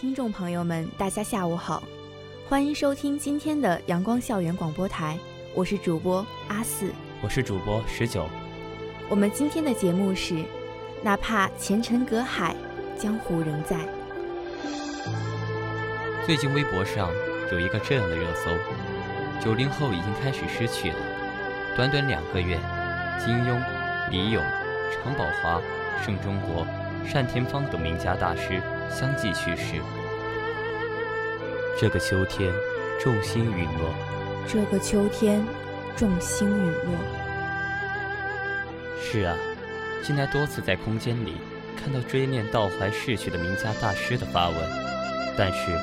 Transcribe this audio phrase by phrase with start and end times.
[0.00, 1.82] 听众朋友们，大家下午好，
[2.48, 5.18] 欢迎收听今天的阳光校园广播台，
[5.54, 6.90] 我是主播阿四，
[7.20, 8.26] 我是主播十九。
[9.10, 10.42] 我们今天的节目是，
[11.02, 12.56] 哪怕前尘隔海，
[12.98, 13.76] 江湖仍在。
[16.24, 17.10] 最近微博上
[17.52, 18.50] 有一个这样的热搜：
[19.38, 20.98] 九零后已经开始失去了，
[21.76, 22.58] 短短两个月，
[23.22, 23.62] 金庸、
[24.10, 24.42] 李咏、
[24.94, 25.60] 常宝华、
[26.02, 26.66] 盛中国、
[27.12, 28.62] 单田芳等名家大师。
[28.90, 29.80] 相继去世。
[31.78, 32.52] 这个秋天，
[33.00, 33.94] 众星陨落。
[34.46, 35.42] 这个秋天，
[35.96, 36.92] 众星陨落。
[39.00, 39.34] 是啊，
[40.02, 41.36] 近来多次在空间里
[41.76, 44.58] 看到追念悼怀逝去的名家大师的发文，
[45.38, 45.78] 但是，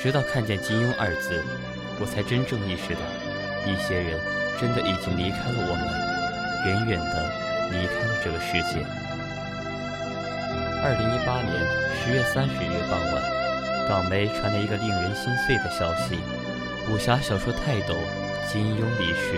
[0.00, 1.42] 直到看见“金庸”二字，
[1.98, 3.00] 我才真正意识到，
[3.66, 4.20] 一些人
[4.60, 5.84] 真的已经离开了我们，
[6.66, 7.32] 远远的
[7.70, 8.86] 离开了这个世界。
[10.82, 11.80] 二零一八年。
[12.02, 13.22] 十月三十日傍晚，
[13.86, 16.18] 港媒传来一个令人心碎的消息：
[16.90, 17.94] 武侠小说泰斗
[18.50, 19.36] 金庸离世，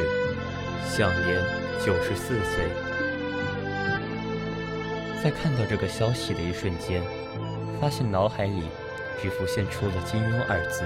[0.89, 1.43] 享年
[1.85, 2.69] 九十四岁。
[5.20, 7.03] 在看到这个消息的一瞬间，
[7.81, 8.63] 发现脑海里
[9.20, 10.85] 只浮现出了“金庸”二字。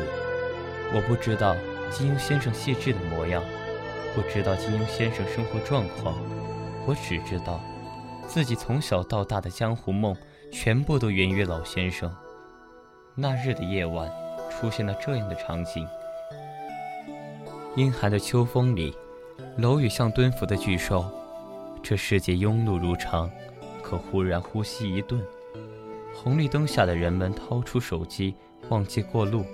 [0.95, 1.55] 我不知道
[1.91, 3.43] 金庸先生细致的模样，
[4.15, 6.15] 不知道金庸先生生活状况，
[6.87, 7.61] 我只知道，
[8.27, 10.17] 自己从小到大的江湖梦。
[10.59, 12.11] 全部都源于老先生。
[13.15, 14.11] 那日的夜晚，
[14.51, 15.87] 出现了这样的场景：
[17.77, 18.97] 阴寒的秋风里，
[19.59, 21.05] 楼宇像蹲伏的巨兽。
[21.83, 23.31] 这世界庸碌如常，
[23.83, 25.23] 可忽然呼吸一顿。
[26.15, 28.35] 红绿灯下的人们掏出手机，
[28.71, 29.45] 忘记过路。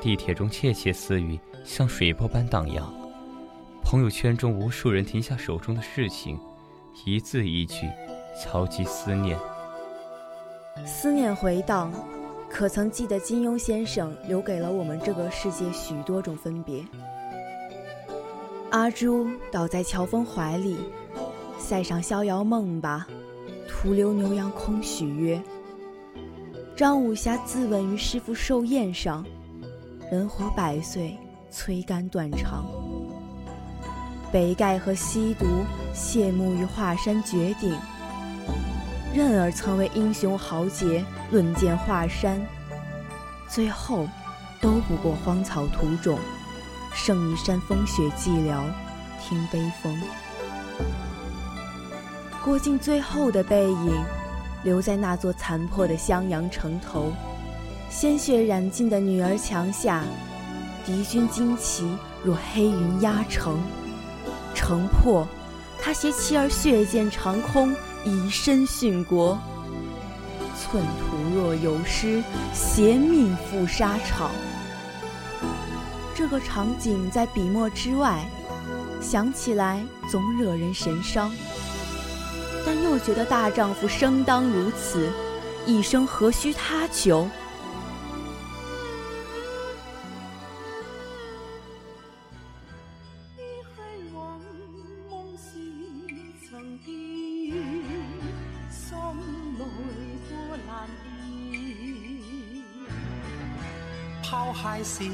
[0.00, 2.90] 地铁中窃窃私语，像水波般荡漾。
[3.84, 6.40] 朋友圈中，无数人停下手中的事情，
[7.04, 7.86] 一字一句，
[8.42, 9.38] 敲击思念。
[10.86, 11.92] 思念回荡，
[12.48, 16.84] 可曾记得金庸先生留给了我们这个世界许多种分别？
[18.70, 20.76] 阿朱倒在乔峰怀里，
[21.58, 23.06] 塞上逍遥梦吧，
[23.68, 25.40] 徒留牛羊空许约。
[26.76, 29.24] 张武侠自刎于师傅寿宴上，
[30.10, 31.16] 人活百岁，
[31.50, 32.64] 催肝断肠。
[34.32, 35.44] 北丐和西毒
[35.92, 37.76] 谢幕于华山绝顶。
[39.12, 42.40] 任尔曾为英雄豪杰论剑华山，
[43.48, 44.06] 最后
[44.60, 46.16] 都不过荒草土种，
[46.94, 48.62] 剩一山风雪寂寥，
[49.20, 50.00] 听悲风。
[52.44, 53.92] 郭靖最后的背影，
[54.62, 57.12] 留在那座残破的襄阳城头，
[57.90, 60.04] 鲜血染尽的女儿墙下，
[60.86, 61.84] 敌军旌旗
[62.22, 63.58] 若黑云压城，
[64.54, 65.26] 城破，
[65.82, 67.74] 他携妻儿血溅长空。
[68.04, 69.38] 以身殉国，
[70.58, 72.22] 寸土若有失，
[72.54, 74.30] 携命赴沙场。
[76.14, 78.24] 这个场景在笔墨之外，
[79.00, 81.30] 想起来总惹人神伤，
[82.64, 85.10] 但又觉得大丈夫生当如此，
[85.66, 87.28] 一生何须他求？
[104.82, 105.04] 是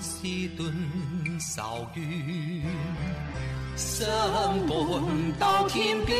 [0.00, 0.72] 是顿
[1.38, 2.62] 愁怨，
[3.76, 4.06] 相
[4.66, 4.76] 伴
[5.38, 6.16] 到天边。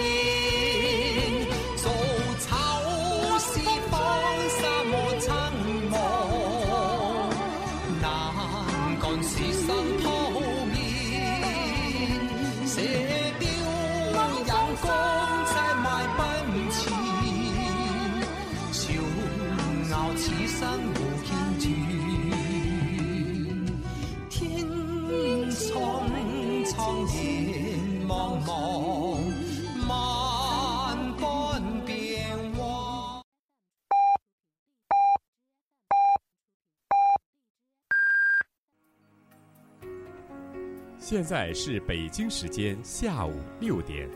[41.17, 44.07] 现在是北京时间下午六点，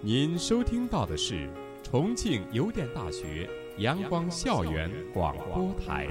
[0.00, 1.48] 您收听到的是
[1.84, 3.48] 重庆邮电大学
[3.78, 6.08] 阳光校园广播台。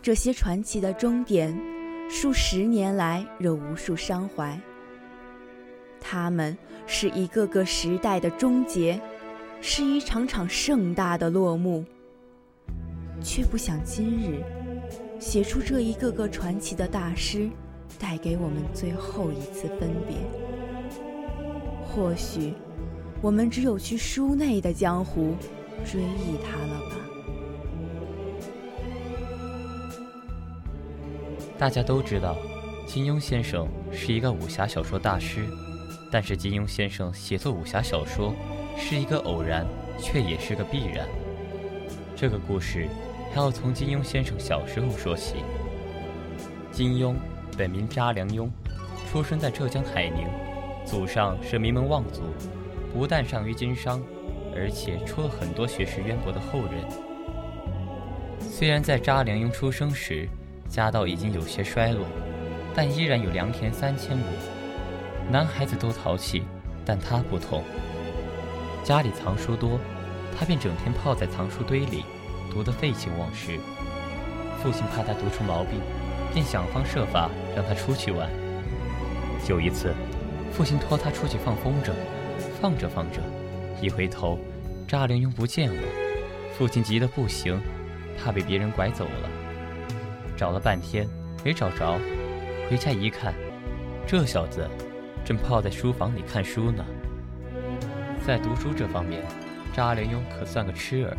[0.00, 1.54] 这些传奇的终点，
[2.08, 4.58] 数十年来惹无数伤怀。
[6.10, 6.58] 他们
[6.88, 9.00] 是一个个时代的终结，
[9.60, 11.84] 是一场场盛大的落幕。
[13.22, 14.42] 却不想今日，
[15.20, 17.48] 写出这一个个传奇的大师，
[17.96, 20.16] 带给我们最后一次分别。
[21.86, 22.54] 或许，
[23.22, 25.36] 我们只有去书内的江湖，
[25.84, 26.96] 追忆他了吧。
[31.56, 32.36] 大家都知道，
[32.84, 35.46] 金庸先生是一个武侠小说大师，
[36.10, 38.34] 但是金庸先生写作武侠小说
[38.76, 39.64] 是一个偶然，
[39.98, 41.06] 却也是个必然。
[42.16, 42.88] 这个故事
[43.32, 45.36] 还要从金庸先生小时候说起。
[46.72, 47.14] 金庸
[47.56, 48.50] 本名查良镛，
[49.10, 50.26] 出生在浙江海宁，
[50.84, 52.22] 祖上是名门望族，
[52.92, 54.02] 不但善于经商，
[54.54, 56.84] 而且出了很多学识渊博的后人。
[58.40, 60.28] 虽然在查良镛出生时，
[60.68, 62.04] 家道已经有些衰落，
[62.74, 64.24] 但依然有良田三千亩。
[65.30, 66.42] 男孩子都淘气，
[66.84, 67.62] 但他不同。
[68.82, 69.78] 家里藏书多，
[70.36, 72.04] 他便整天泡在藏书堆里，
[72.50, 73.58] 读得废寝忘食。
[74.60, 75.80] 父亲怕他读出毛病，
[76.34, 78.28] 便想方设法让他出去玩。
[79.48, 79.94] 有一次，
[80.52, 81.92] 父亲托他出去放风筝，
[82.60, 83.20] 放着放着，
[83.80, 84.36] 一回头，
[84.88, 85.82] 查良镛不见了。
[86.58, 87.60] 父亲急得不行，
[88.18, 89.30] 怕被别人拐走了。
[90.36, 91.08] 找了半天
[91.44, 91.98] 没找着，
[92.68, 93.32] 回家一看，
[94.06, 94.68] 这小子
[95.30, 96.84] 正泡在书房里看书呢。
[98.26, 99.22] 在读书这方面，
[99.72, 101.16] 查良镛可算个痴儿。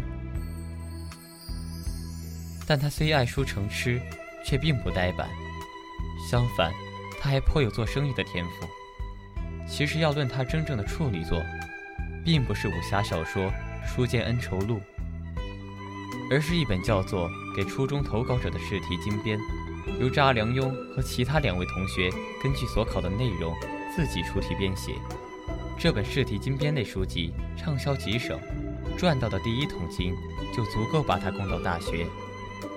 [2.68, 4.02] 但他虽爱书成痴，
[4.46, 5.30] 却并不呆板，
[6.30, 6.74] 相反，
[7.22, 8.68] 他还颇有做生意的天赋。
[9.66, 11.42] 其实要论他真正的处女作，
[12.26, 13.44] 并不是武侠小说
[13.88, 14.80] 《书剑恩仇录》。
[16.30, 19.40] 而是一本叫做《给初中投稿者的试题精编》，
[20.02, 22.10] 由查良镛和其他两位同学
[22.44, 23.56] 根据所考的内容
[23.96, 24.94] 自己出题编写。
[25.78, 28.40] 这本试题精编类书籍畅销极省，
[28.98, 30.16] 赚到的第一桶金
[30.56, 32.06] 就足够把他供到大学。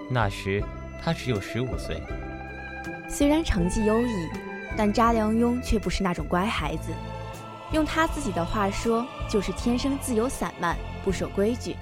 [0.08, 0.62] 那时
[1.02, 2.02] 他只有十五岁。
[3.08, 4.28] 虽然成绩优异，
[4.76, 6.92] 但查良镛却不是那种乖孩子。
[7.72, 11.76] 用他自己的话说，就是天生自由散漫，不守规矩。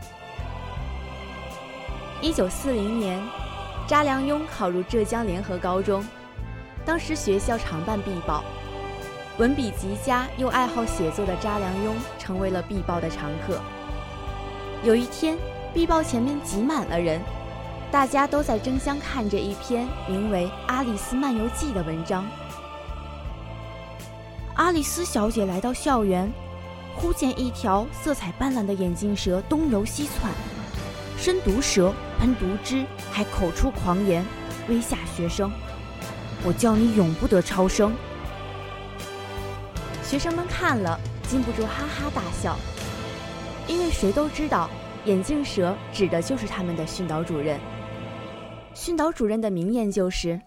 [2.20, 3.20] 一九四零年，
[3.86, 6.04] 查良镛考入浙江联合高中。
[6.84, 8.42] 当时学校常办壁报，
[9.38, 13.58] 文笔极佳又爱好写作的查良镛成为了壁报的常客。
[14.84, 15.38] 有一天，
[15.72, 17.18] 壁报前面挤满了人，
[17.90, 22.26] 大家都在争相看着一篇名为《阿丽斯漫游记》的文章。
[24.56, 26.30] 阿丽斯小姐来到校园，
[26.94, 30.30] 忽见一条色彩斑斓的眼镜蛇东游西窜。
[31.16, 34.22] 伸毒舌，喷毒汁，还口出狂言，
[34.68, 35.50] 威吓学生。
[36.44, 37.92] 我叫你永不得超生！
[40.12, 42.54] 学生们看了，禁不住哈哈大笑，
[43.66, 44.68] 因为谁都知道，
[45.06, 47.58] 眼镜蛇指的就是他们的训导主任。
[48.74, 50.38] 训导主任的名言就是：“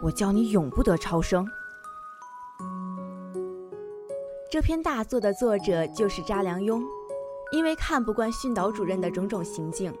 [0.00, 1.46] 我叫你永不得超生。”
[4.50, 6.82] 这篇大作的作者就是查良镛。
[7.52, 9.92] 因为看不惯训导主任的种种行径，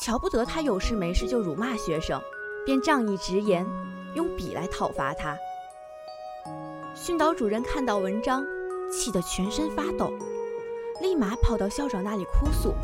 [0.00, 2.22] 瞧不得他有事没事就辱骂学生，
[2.64, 3.66] 便仗义直言，
[4.14, 5.36] 用笔来讨伐他。
[7.02, 8.44] 训导主任看到文章，
[8.92, 10.12] 气得全身发抖，
[11.00, 12.74] 立马跑到校长那里哭诉，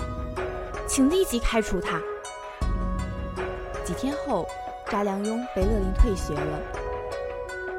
[0.89, 2.01] 请立即开除他。
[3.85, 4.49] 几天后，
[4.87, 6.59] 查良镛被勒令退学了，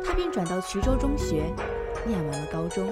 [0.05, 1.51] 他便转到衢州中学，
[2.05, 2.87] 念完了高中。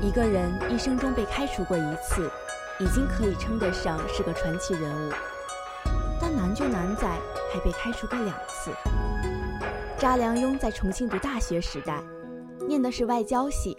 [0.00, 2.26] 一个人一生中被开除过一次，
[2.78, 5.12] 已经可以称得上是个传奇人物。
[6.18, 7.06] 但难就难在
[7.52, 8.70] 还被开除过两次。
[9.98, 12.02] 查良镛在重庆读大学时代，
[12.66, 13.76] 念的是外交系，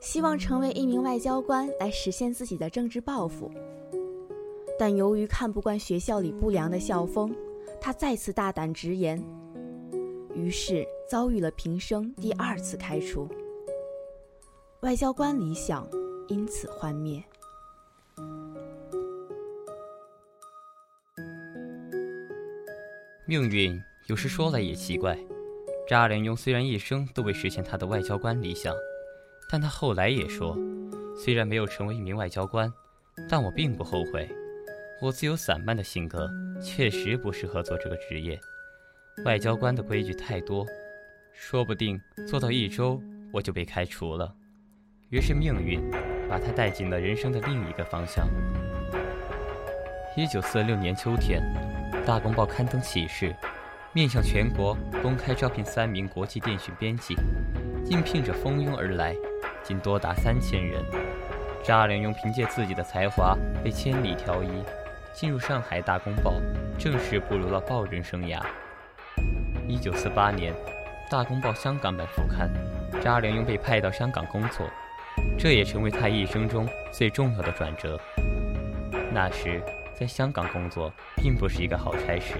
[0.00, 3.50] 希望成为一名外交官来实现自己的政治抱负。
[4.78, 7.34] 但由于看不惯学校里不良的校风，
[7.80, 9.22] 他再次大胆直言，
[10.34, 13.28] 于是遭遇了平生第二次开除。
[14.80, 15.88] 外交官理想
[16.26, 17.22] 因此幻灭。
[23.24, 25.16] 命运有时说来也奇怪，
[25.88, 28.74] 查良镛虽然一生都未实现他的外交官理想，
[29.50, 30.56] 但他后来也说，
[31.14, 32.72] 虽然没有成为一名外交官，
[33.28, 34.28] 但我并不后悔。
[35.02, 36.30] 我自由散漫的性格
[36.62, 38.40] 确实不适合做这个职业，
[39.24, 40.64] 外交官的规矩太多，
[41.34, 42.98] 说不定做到一周
[43.32, 44.34] 我就被开除了。
[45.10, 45.78] 于是命运
[46.26, 48.26] 把他带进了人生的另一个方向。
[50.16, 51.42] 一九四六年秋天，
[52.06, 53.34] 《大公报》刊登启事，
[53.94, 57.14] 面向全国公开招聘三名国际电讯编辑，
[57.90, 59.14] 应聘者蜂拥而来，
[59.62, 60.82] 竟多达三千人。
[61.62, 64.48] 查良镛凭借自己的才华被千里挑一。
[65.12, 66.32] 进入上海《大公报》，
[66.82, 68.40] 正式步入了报人生涯。
[69.68, 70.54] 一九四八年，
[71.10, 72.50] 《大公报》香港版副刊，
[73.02, 74.66] 查良镛被派到香港工作，
[75.38, 78.00] 这也成为他一生中最重要的转折。
[79.12, 79.60] 那时，
[79.94, 82.36] 在香港工作并不是一个好差事，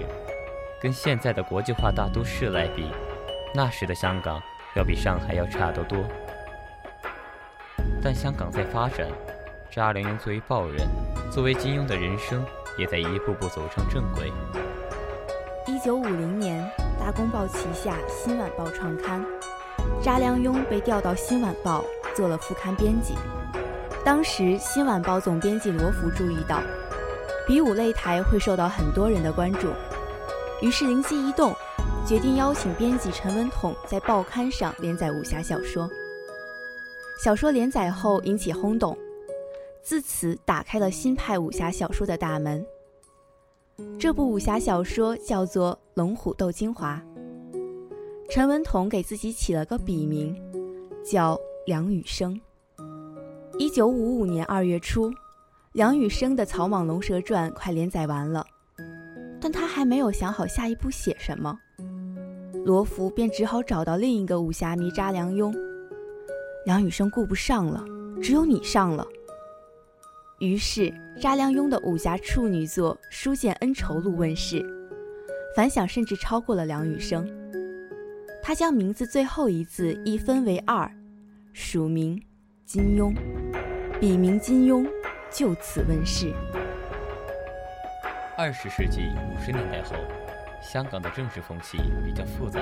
[0.83, 2.91] 跟现在的国际化大都市来比，
[3.55, 4.37] 那时的香港
[4.75, 5.97] 要比上海要差得多。
[8.03, 9.07] 但香港在发展，
[9.71, 10.85] 查良镛作为报人，
[11.31, 12.45] 作为金庸的人生。
[12.75, 14.33] 也在一步步走上正轨。
[15.67, 16.59] 一九五零年，
[16.99, 19.23] 《大公报》旗下《新晚报》创刊，
[20.01, 21.85] 查良镛被调到《新晚报》
[22.15, 23.13] 做了副刊编辑。
[24.03, 26.63] 当时，《新晚报》总编辑罗福注意到，
[27.45, 29.71] 比武擂台会受到很多人的关注，
[30.61, 31.53] 于是灵机一动，
[32.07, 35.89] 决定邀请编辑陈文统在报刊上连载武侠小说。
[37.21, 38.97] 小说连载后引起轰动。
[39.81, 42.65] 自此打开了新派武侠小说的大门。
[43.99, 47.01] 这部武侠小说叫做《龙虎斗精华》。
[48.29, 50.33] 陈文统给自己起了个笔名，
[51.05, 52.39] 叫梁羽生。
[53.57, 55.11] 一九五五年二月初，
[55.73, 58.45] 梁羽生的《草莽龙蛇传》快连载完了，
[59.43, 61.59] 但他还没有想好下一步写什么，
[62.63, 65.53] 罗浮便只好找到另一个武侠迷查良镛。
[66.65, 67.83] 梁羽生顾不上了，
[68.21, 69.05] 只有你上了。
[70.39, 74.65] 于是，查良镛的武侠处女作《书剑恩仇录》问世，
[75.57, 77.29] 反响甚至超过了梁羽生。
[78.41, 80.89] 他将名字最后一字一分为二，
[81.51, 82.17] 署名
[82.65, 83.13] 金庸，
[83.99, 84.89] 笔名金庸
[85.29, 86.31] 就此问世。
[88.35, 89.95] 二十世纪五十年代后，
[90.59, 92.59] 香港的政治风气比较复杂，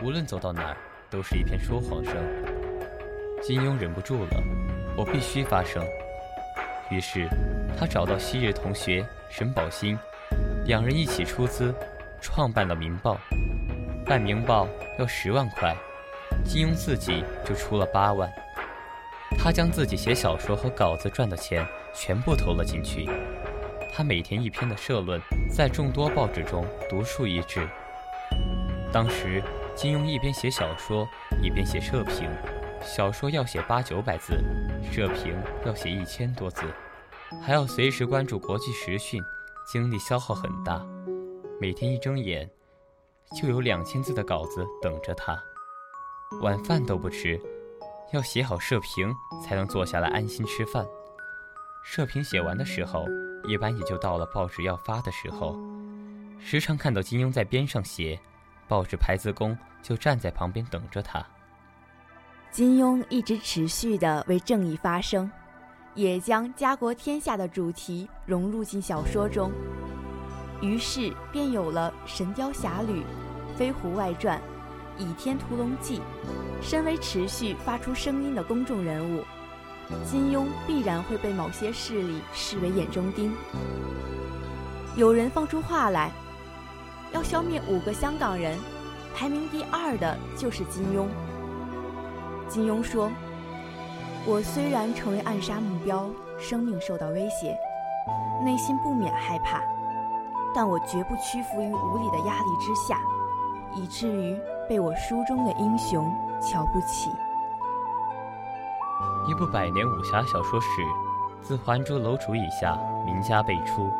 [0.00, 0.76] 无论走到哪儿，
[1.10, 2.14] 都是一片说谎声。
[3.42, 4.40] 金庸忍不住了，
[4.96, 5.84] 我必须发声。
[6.88, 7.28] 于是，
[7.76, 9.98] 他找到昔日同学沈宝新，
[10.64, 11.74] 两人一起出资
[12.20, 13.14] 创办了《明报》。
[14.06, 14.66] 办《明报》
[15.00, 15.74] 要十万块，
[16.44, 18.30] 金庸自己就出了八万。
[19.36, 23.04] 他将自己写小说和稿子赚的钱全部投了进去。
[23.96, 25.18] 他每天一篇的社论，
[25.50, 27.66] 在众多报纸中独树一帜。
[28.92, 29.42] 当时，
[29.74, 31.08] 金庸一边写小说，
[31.42, 32.28] 一边写社评。
[32.82, 34.34] 小说要写八九百字，
[34.92, 35.34] 社评
[35.64, 36.66] 要写一千多字，
[37.42, 39.18] 还要随时关注国际时讯，
[39.66, 40.84] 精力消耗很大。
[41.58, 42.50] 每天一睁眼，
[43.34, 45.42] 就有两千字的稿子等着他。
[46.42, 47.40] 晚饭都不吃，
[48.12, 49.10] 要写好社评
[49.42, 50.86] 才能坐下来安心吃饭。
[51.82, 53.06] 社评写完的时候，
[53.46, 55.56] 一般也就到了报纸要发的时候。
[56.38, 58.18] 时常看到金庸在边上写，
[58.68, 61.24] 报纸排字工就站在旁边等着他。
[62.50, 65.30] 金庸一直持续地为正义发声，
[65.94, 69.50] 也将家国天下的主题融入进小说中，
[70.60, 73.00] 于是便有了《神雕侠侣》
[73.56, 74.40] 《飞狐外传》
[75.04, 75.98] 《倚天屠龙记》。
[76.62, 79.22] 身为持续发出声音的公众人物，
[80.04, 83.32] 金庸必然会被某些势力视为眼中钉。
[84.96, 86.10] 有人放出话来，
[87.12, 88.58] 要消灭五个香港人，
[89.14, 91.06] 排名第二的就是金庸。
[92.48, 93.10] 金庸说
[94.26, 97.56] ：“我虽然成为暗杀目标，生命受到威胁，
[98.44, 99.60] 内心不免害怕，
[100.54, 103.00] 但我绝不屈服于无理的压力之下，
[103.74, 104.36] 以至于
[104.68, 107.10] 被我书中的英雄瞧不起。”
[109.26, 110.66] 一部百年武侠小说史，
[111.42, 113.90] 自《还珠楼主》以下，名家辈出，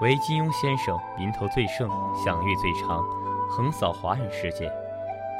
[0.00, 1.90] 唯金庸先生名头最盛，
[2.24, 3.04] 享誉最长，
[3.50, 4.70] 横扫华人世界。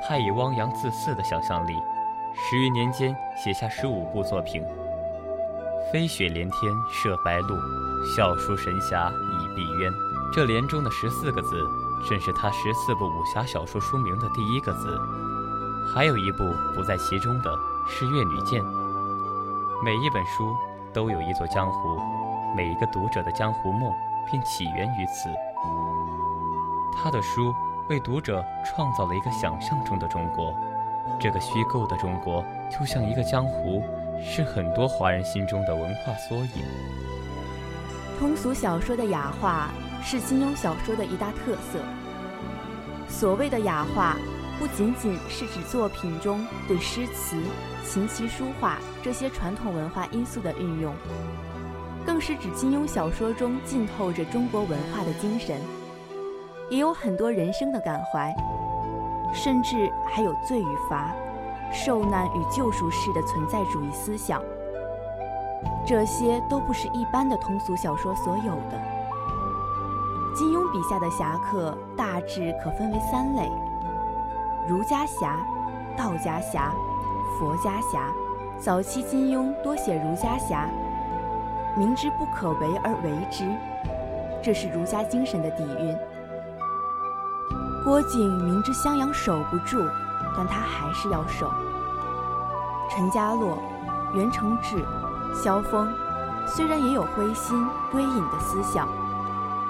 [0.06, 1.74] 他以汪洋自肆的想象力。
[2.34, 4.62] 十余年间写下十五部作品，
[5.92, 7.56] 《飞雪连天射白鹿，
[8.14, 9.88] 笑书神侠倚碧鸳》。
[10.34, 11.64] 这连中的十四个字，
[12.08, 15.00] 正是他十四部武侠小说书名的第一个字。
[15.94, 17.56] 还有一部不在其中的
[17.88, 18.62] 是《越女剑》。
[19.84, 20.56] 每一本书
[20.92, 22.00] 都有一座江湖，
[22.56, 23.92] 每一个读者的江湖梦
[24.24, 25.28] 便起源于此。
[26.96, 27.54] 他的书
[27.90, 30.54] 为读者创造了一个想象中的中国。
[31.20, 33.82] 这个虚构的中国就像一个江湖，
[34.24, 36.64] 是很多华人心中的文化缩影。
[38.18, 39.68] 通俗小说的雅化
[40.02, 41.78] 是金庸小说的一大特色。
[43.08, 44.16] 所谓的雅化，
[44.58, 47.36] 不仅仅是指作品中对诗词、
[47.84, 50.94] 琴棋书画这些传统文化因素的运用，
[52.06, 55.60] 更是指金庸小说中浸透着中国文化的精神，
[56.70, 58.34] 也有很多人生的感怀。
[59.34, 61.12] 甚至还有罪与罚、
[61.70, 64.40] 受难与救赎式的存在主义思想，
[65.86, 68.80] 这些都不是一般的通俗小说所有的。
[70.34, 73.50] 金庸笔下的侠客大致可分为三类：
[74.68, 75.38] 儒家侠、
[75.96, 76.72] 道家侠、
[77.38, 78.12] 佛家侠。
[78.58, 80.66] 早期金庸多写儒家侠，
[81.76, 83.44] 明知不可为而为之，
[84.42, 85.94] 这是儒家精神的底蕴。
[87.84, 89.86] 郭靖明知襄阳守不住，
[90.34, 91.52] 但他还是要守。
[92.88, 93.58] 陈家洛、
[94.14, 94.82] 袁承志、
[95.34, 95.92] 萧峰，
[96.46, 98.88] 虽然也有灰心归隐的思想，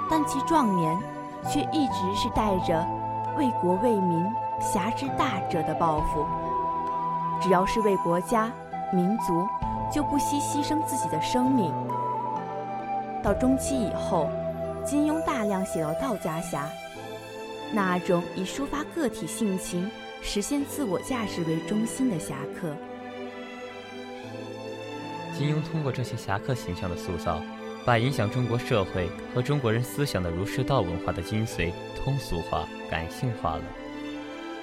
[0.08, 0.96] 但其壮年
[1.42, 2.86] 却一直是带着
[3.36, 4.24] 为国为民、
[4.60, 6.26] 侠之大者的抱负。
[7.42, 8.50] 只要是为国家、
[8.92, 9.46] 民族，
[9.92, 11.72] 就不惜牺牲自己的生命。
[13.22, 14.30] 到中期以后，
[14.84, 16.68] 金庸大量写到道家侠。
[17.72, 19.90] 那种以抒发个体性情、
[20.22, 22.70] 实现自我价值为中心的侠客，
[25.36, 27.42] 金庸通过这些侠客形象的塑造，
[27.84, 31.72] 把影响中国社会和中国人思想的儒释道文化的精髓
[32.02, 33.62] 通俗化、感性化了。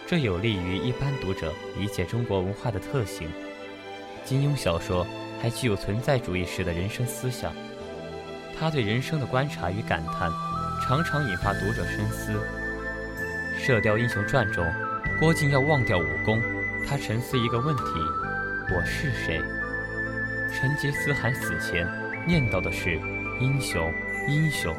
[0.06, 3.30] 这有利于一般读者理解中国文化的特性。
[4.26, 5.06] 金庸小说
[5.42, 7.54] 还具有存在主义式的人生思想，
[8.58, 10.32] 他对人生的观察与感叹，
[10.86, 12.34] 常常引发读者深思。
[13.60, 14.66] 《射雕英雄传》中，
[15.20, 16.42] 郭靖要忘掉武功，
[16.88, 17.84] 他沉思一个问题：
[18.76, 19.42] 我是谁？
[20.54, 21.88] 成吉思汗死前
[22.28, 23.00] 念叨的是
[23.40, 23.92] 英雄，
[24.28, 24.76] 英雄。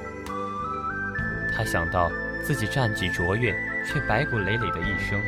[1.56, 2.10] 他想到
[2.42, 3.54] 自己战绩卓越
[3.85, 5.20] 却白骨累累的一生，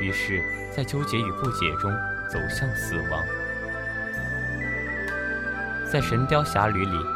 [0.00, 0.42] 于是，
[0.74, 1.92] 在纠结与不解中
[2.30, 3.24] 走向死亡。
[5.90, 7.06] 在《神雕侠侣》里，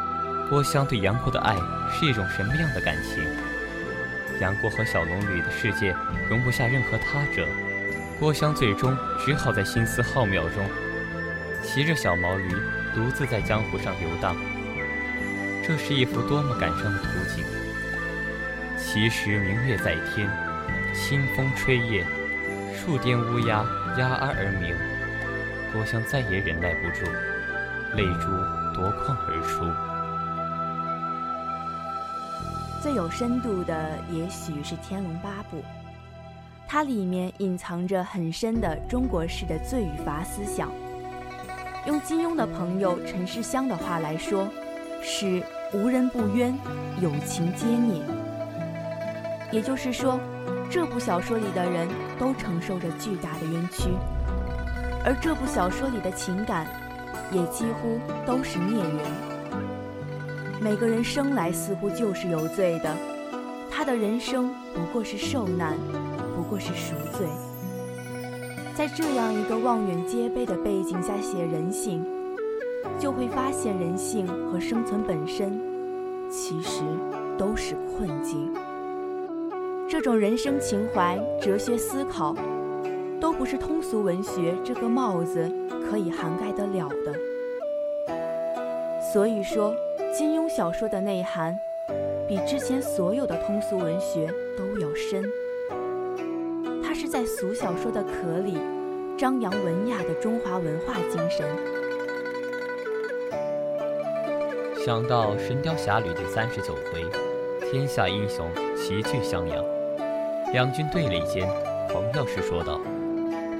[0.49, 1.55] 郭襄对杨过的爱
[1.91, 3.23] 是一种什么样的感情？
[4.39, 5.93] 杨过和小龙女的世界
[6.29, 7.47] 容不下任何他者，
[8.19, 10.65] 郭襄最终只好在心思浩渺中，
[11.61, 12.49] 骑着小毛驴
[12.95, 14.35] 独自在江湖上游荡。
[15.61, 17.43] 这是一幅多么感伤的图景！
[18.77, 20.27] 其实明月在天，
[21.09, 22.05] 清风吹叶，
[22.71, 23.65] 树颠乌鸦
[23.97, 24.75] 鸦儿而鸣。
[25.73, 27.03] 郭襄再也忍耐不住，
[27.95, 28.29] 泪珠
[28.75, 29.65] 夺眶而出。
[32.79, 35.57] 最有深度的，也许是《天龙八部》，
[36.67, 40.69] 它里面隐藏着很深的中国式的罪与罚思想。
[41.87, 44.47] 用金庸的朋友陈世香的话来说，
[45.01, 45.41] 是
[45.73, 46.55] “无人不冤，
[47.01, 47.99] 有情皆孽”。
[49.51, 50.19] 也就是说，
[50.69, 51.87] 这部小说里的人
[52.19, 53.89] 都承受着巨大的冤屈，
[55.03, 56.67] 而这部小说里的情感，
[57.31, 59.03] 也几乎都是孽缘。
[60.61, 62.95] 每个人生来似乎就是有罪的，
[63.71, 65.75] 他的人生不过是受难，
[66.35, 67.25] 不过是赎罪。
[68.75, 72.05] 在这样一个望远皆悲的背景下写人性，
[72.99, 75.59] 就会发现人性和生存本身
[76.29, 76.83] 其实
[77.39, 78.53] 都是困境。
[79.89, 82.35] 这种人生情怀、哲学思考，
[83.19, 85.49] 都不是通俗文学这个帽子
[85.89, 87.13] 可以涵盖得了的。
[89.13, 89.75] 所以说。
[90.11, 91.55] 金庸小说的内涵，
[92.27, 95.23] 比之前所有的通俗文学都要深。
[96.83, 98.57] 它是在俗小说的壳里，
[99.15, 101.47] 张扬文雅的中华文化精神。
[104.83, 107.05] 想到《神雕侠侣》第三十九回，
[107.69, 109.63] 天下英雄齐聚襄阳，
[110.51, 111.47] 两军对垒间，
[111.93, 112.81] 黄药师说道：“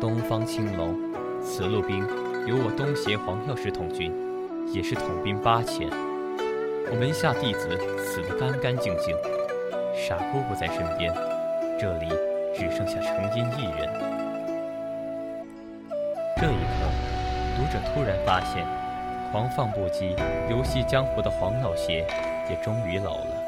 [0.01, 0.95] 东方青龙，
[1.39, 1.99] 此路兵
[2.47, 4.11] 由我东邪黄药师统军，
[4.73, 5.87] 也是统兵八千。”
[6.89, 9.15] 我门下弟子死得干干净净，
[9.95, 11.13] 傻姑不在身边，
[11.79, 12.07] 这里
[12.55, 13.87] 只剩下程音一人。
[16.37, 16.89] 这一刻，
[17.55, 18.65] 读者突然发现，
[19.31, 20.17] 狂放不羁、
[20.49, 22.07] 游戏江湖的黄老邪
[22.49, 23.38] 也终于老了。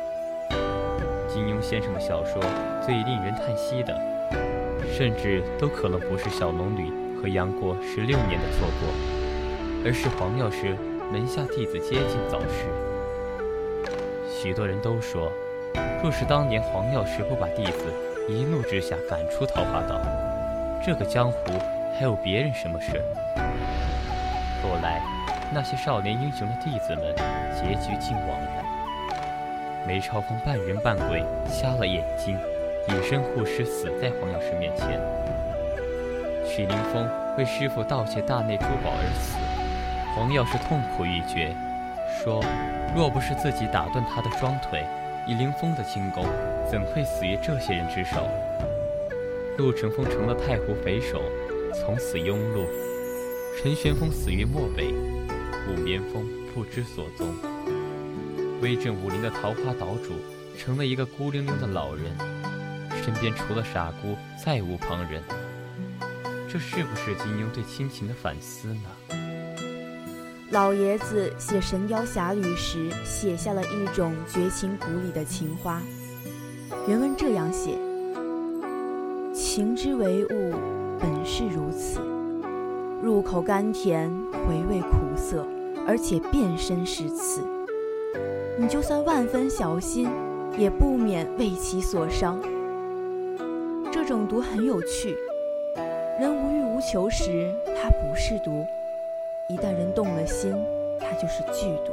[1.33, 2.43] 金庸先生的小说
[2.85, 3.97] 最令人叹息的，
[4.91, 8.89] 甚至都可能不是小龙女和杨过十六年的错过，
[9.85, 10.75] 而是黄药师
[11.09, 12.67] 门下弟子接近早逝。
[14.29, 15.31] 许多人都说，
[16.03, 17.85] 若是当年黄药师不把弟子
[18.27, 20.01] 一怒之下赶出桃花岛，
[20.85, 21.37] 这个江湖
[21.97, 23.01] 还有别人什么事？
[24.61, 25.01] 后来，
[25.53, 27.15] 那些少年英雄的弟子们
[27.55, 28.60] 结局竟惘然。
[29.91, 32.33] 梅超风半人半鬼，瞎了眼睛，
[32.87, 34.97] 以身护师，死在黄药师面前。
[36.45, 37.05] 许灵峰
[37.37, 39.35] 为师傅盗窃大内珠宝而死，
[40.15, 41.53] 黄药师痛苦欲绝，
[42.23, 42.41] 说：
[42.95, 44.81] 若不是自己打断他的双腿，
[45.27, 46.23] 以凌峰的轻功，
[46.71, 48.29] 怎会死于这些人之手？
[49.57, 51.21] 陆乘风成了太湖匪首，
[51.73, 52.63] 从此庸碌；
[53.61, 54.93] 陈玄风死于漠北，
[55.67, 56.25] 武绵风
[56.55, 57.50] 不知所踪。
[58.61, 60.13] 威震武林的桃花岛主，
[60.55, 62.15] 成了一个孤零零的老人，
[63.03, 65.23] 身边除了傻姑，再无旁人。
[66.47, 69.17] 这是不是金庸对亲情的反思呢？
[70.51, 75.81] 老爷子写《神雕侠侣》时，写下了一种绝情谷里的情花。
[76.87, 77.79] 原文这样写
[79.33, 80.53] ：“情之为物，
[80.99, 81.99] 本是如此，
[83.01, 84.07] 入口甘甜，
[84.45, 85.47] 回味苦涩，
[85.87, 87.41] 而且遍身是刺。
[88.61, 90.07] 你就算万分小心，
[90.55, 92.39] 也不免为其所伤。”
[93.91, 95.17] 这种毒很有趣。
[96.19, 98.63] 人无欲无求时，它不是毒；
[99.49, 100.53] 一旦人动了心，
[100.99, 101.91] 它就是剧毒。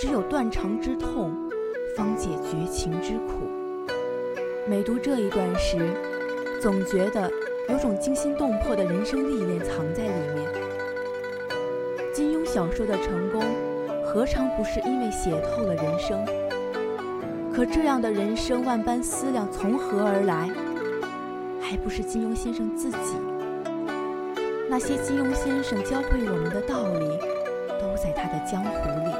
[0.00, 1.32] 只有断肠之痛，
[1.96, 3.46] 方解绝情之苦。
[4.66, 5.78] 每读这一段时，
[6.60, 7.30] 总觉得
[7.68, 10.50] 有种惊心动魄的人生历练藏在里面。
[12.12, 13.40] 金庸小说的成功，
[14.12, 16.26] 何尝不是因为写透了人生？
[17.54, 20.50] 可这样的人生万般思量从何而来？
[21.60, 23.16] 还不是金庸先生自己。
[24.68, 27.06] 那些金庸先生教会我们的道理，
[27.80, 29.14] 都在他的江湖里。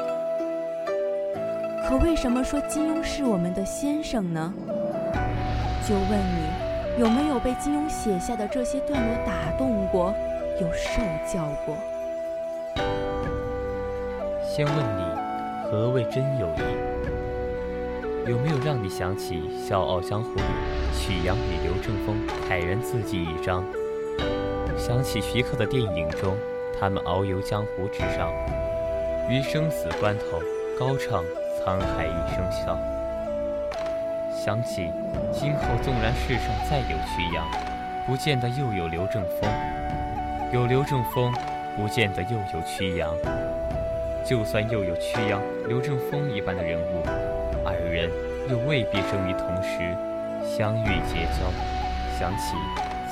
[1.89, 4.53] 可为什么说金庸是我们的先生呢？
[5.89, 10.13] 就问你，有没有被金庸写下的这些段落打动过，
[10.61, 11.01] 有受
[11.33, 11.77] 教过？
[14.61, 15.03] 先问你，
[15.65, 18.29] 何谓真友谊？
[18.29, 20.43] 有没有让你想起《笑傲江湖》里
[20.93, 22.15] 曲阳与刘正风
[22.47, 23.65] 慨然自尽一张？
[24.77, 26.37] 想起徐克的电影中
[26.79, 28.31] 他们遨游江湖之上，
[29.31, 30.39] 于生死关头
[30.79, 31.25] 高唱
[31.65, 32.79] “沧海一声笑”。
[34.37, 34.93] 想起
[35.33, 37.47] 今后纵然世上再有曲阳，
[38.07, 39.51] 不见得又有刘正风；
[40.53, 41.33] 有刘正风，
[41.79, 43.11] 不见得又有曲阳。
[44.25, 47.03] 就算又有曲阳、刘正风一般的人物。
[47.65, 48.11] 二人
[48.49, 49.95] 又未必生于同时，
[50.45, 51.51] 相遇结交。
[52.19, 52.55] 想起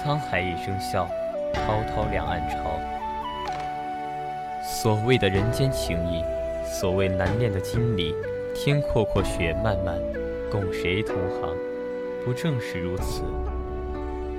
[0.03, 1.09] 沧海一声笑，
[1.53, 2.79] 滔滔两岸潮。
[4.63, 6.23] 所谓的人间情谊，
[6.65, 8.15] 所谓难念的经历，
[8.55, 9.99] 天阔阔，雪漫漫，
[10.51, 11.57] 共谁同行？
[12.25, 13.23] 不正是如此？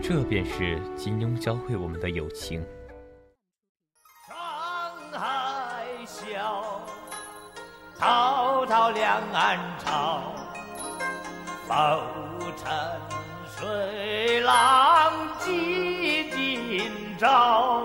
[0.02, 2.64] 这便是金庸教会我们的友情。
[8.92, 10.22] 两岸潮，
[11.68, 11.74] 浮
[12.58, 12.72] 沉
[13.58, 17.82] 水浪几今朝。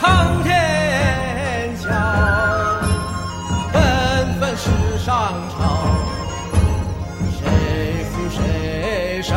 [0.00, 1.88] 苍天笑，
[3.72, 5.86] 纷纷世上潮，
[7.38, 9.36] 谁负谁胜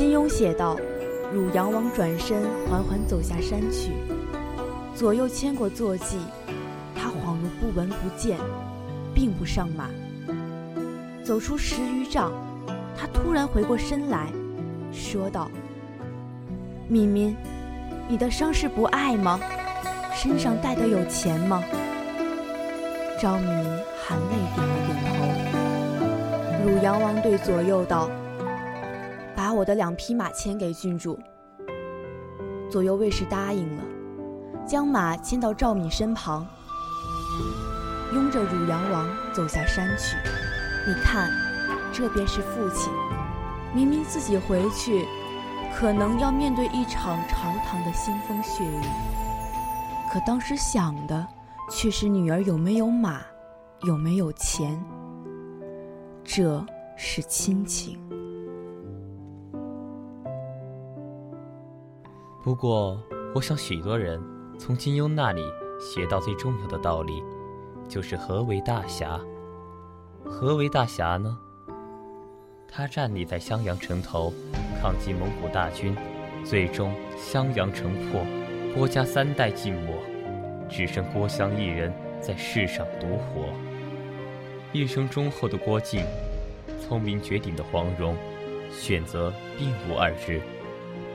[0.00, 0.78] 金庸写道
[1.30, 3.92] ：“汝阳王转身缓缓走下山去，
[4.94, 6.16] 左右牵过坐骑，
[6.96, 8.38] 他恍如不闻不见，
[9.14, 9.90] 并不上马。
[11.22, 12.32] 走出十余丈，
[12.96, 14.28] 他突然回过身来
[14.90, 15.50] 说道
[16.88, 17.36] ：‘敏敏，
[18.08, 19.38] 你的伤势不碍吗？
[20.14, 21.62] 身上带的有钱吗？’”
[23.20, 23.46] 赵敏
[24.02, 24.96] 含泪点了点
[26.64, 26.70] 头。
[26.70, 28.08] 汝阳王对左右道
[29.40, 31.18] ：“把我的两匹马牵给郡主。”
[32.68, 33.82] 左右卫士答应了，
[34.66, 36.46] 将马牵到赵敏身旁，
[38.12, 40.14] 拥着汝阳王走下山去。
[40.86, 41.30] 你看，
[41.90, 42.92] 这便是父亲。
[43.72, 45.06] 明明自己回去，
[45.74, 48.82] 可能要面对一场长长的腥风血雨。
[50.12, 51.26] 可当时想的
[51.70, 53.22] 却是女儿有没有马，
[53.84, 54.78] 有没有钱。
[56.22, 56.62] 这
[56.94, 57.98] 是亲情。
[62.50, 63.00] 不过，
[63.32, 64.20] 我想许多人
[64.58, 65.40] 从金庸那里
[65.80, 67.22] 学到最重要的道理，
[67.88, 69.20] 就是何为大侠。
[70.24, 71.38] 何为大侠呢？
[72.66, 74.32] 他站立在襄阳城头，
[74.82, 75.96] 抗击蒙古大军，
[76.44, 78.26] 最终襄阳城破，
[78.74, 79.94] 郭家三代尽没，
[80.68, 83.44] 只剩郭襄一人在世上独活。
[84.72, 86.04] 一生忠厚的郭靖，
[86.80, 88.16] 聪明绝顶的黄蓉，
[88.72, 90.40] 选择并无二致。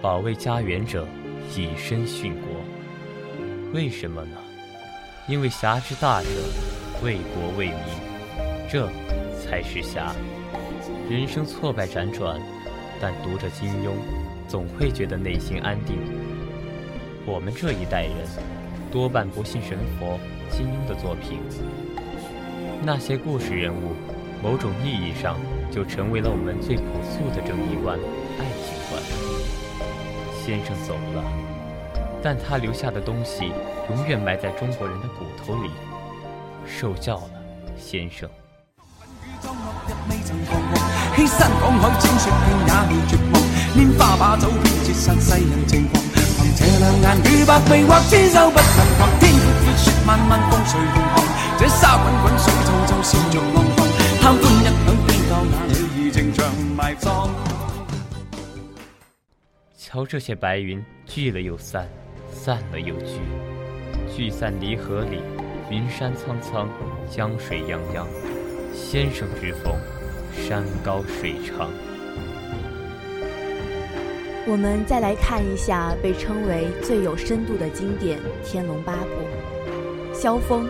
[0.02, 1.08] 保卫家园者，
[1.56, 2.62] 以身殉国。
[3.74, 4.38] 为什么呢？
[5.28, 6.28] 因为侠之大者，
[7.04, 7.78] 为国为民，
[8.70, 8.88] 这
[9.44, 10.14] 才是侠。
[11.10, 12.40] 人生挫败辗转，
[13.02, 13.92] 但读着金庸，
[14.48, 15.98] 总会觉得内心安定。
[17.26, 18.14] 我们这一代人，
[18.92, 21.40] 多半不信神佛，金庸的作品，
[22.84, 23.94] 那些故事人物，
[24.44, 25.38] 某种意义上
[25.72, 27.98] 就成为了我们最朴素的正义观、
[28.38, 29.15] 爱情观。
[30.46, 31.24] 先生走了，
[32.22, 33.52] 但他留下的东西
[33.90, 35.72] 永远埋在中国人的骨头里。
[36.68, 37.32] 受教了，
[37.80, 38.30] 先生。
[59.96, 61.88] 瞧这些白云，聚了又散，
[62.30, 63.22] 散了又聚，
[64.14, 65.22] 聚散离合里，
[65.72, 66.68] 云山苍苍，
[67.10, 68.06] 江水泱泱。
[68.74, 69.74] 先生之风，
[70.34, 71.70] 山高水长。
[74.46, 80.12] 我们再来看一下被称为最有深度的经典《天龙八部》。
[80.14, 80.68] 萧峰，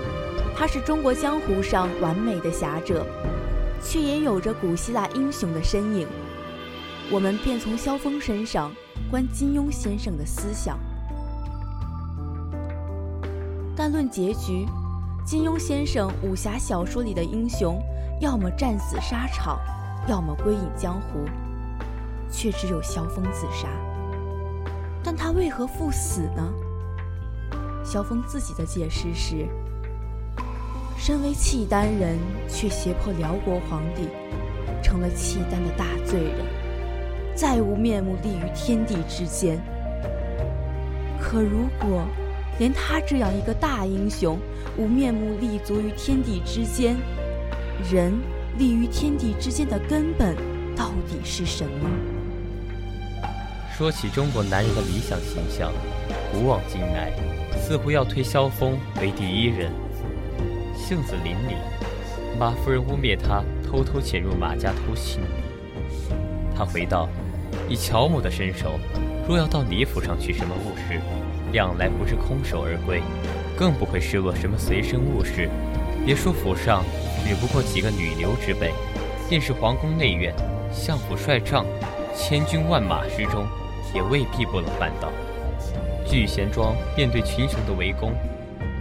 [0.56, 3.04] 他是中国江湖上完美的侠者，
[3.82, 6.08] 却也有着古希腊英雄的身影。
[7.12, 8.72] 我们便从萧峰身上。
[9.12, 10.80] 观金庸先生的思想，
[13.76, 14.66] 但论结局，
[15.24, 17.80] 金庸先生武侠小说里的英雄，
[18.20, 19.60] 要么战死沙场，
[20.08, 21.20] 要么归隐江湖，
[22.32, 23.68] 却只有萧峰自杀。
[25.04, 26.52] 但他为何赴死呢？
[27.84, 29.48] 萧峰自己的解释是：
[30.98, 32.18] 身为契丹人，
[32.50, 34.08] 却胁迫辽国皇帝，
[34.82, 36.46] 成了契丹的大罪人。
[37.36, 39.60] 再无面目立于天地之间。
[41.20, 42.04] 可如果
[42.58, 44.40] 连他这样一个大英雄
[44.78, 46.96] 无面目立足于天地之间，
[47.92, 48.14] 人
[48.58, 50.36] 立于天地之间的根本
[50.76, 51.90] 到底是什么？
[53.78, 55.70] 说起中国男人的理想形象，
[56.32, 57.12] 古往今来，
[57.60, 59.70] 似乎要推萧峰为第一人。
[60.78, 65.22] 性子凛凛，马夫人污蔑他偷偷潜入马家偷情，
[66.56, 67.10] 他回道。
[67.68, 68.80] 以乔某的身手，
[69.28, 71.00] 若要到李府上取什么物事，
[71.52, 73.02] 两来不是空手而归，
[73.58, 75.50] 更不会失落什么随身物事。
[76.06, 76.84] 别说府上
[77.28, 78.72] 只不过几个女流之辈，
[79.28, 80.32] 便是皇宫内院，
[80.72, 81.66] 相府帅帐，
[82.16, 83.48] 千军万马之中，
[83.94, 85.12] 也未必不能办到。
[86.06, 88.14] 聚贤庄面对群雄的围攻，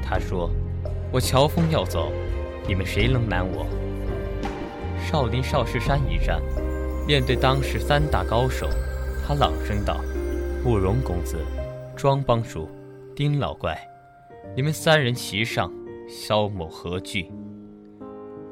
[0.02, 0.50] 他说
[1.10, 2.12] ：“我乔峰要走，
[2.68, 3.66] 你们谁能拦我？”
[5.10, 6.42] 少林少室山一战。
[7.06, 8.66] 面对当时三大高手，
[9.26, 10.00] 他朗声道
[10.64, 11.38] ：“慕容公子，
[11.94, 12.66] 庄帮主，
[13.14, 13.78] 丁老怪，
[14.56, 15.70] 你们三人齐上，
[16.08, 17.30] 萧某何惧？”